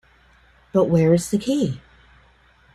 [0.73, 1.79] But where is the key?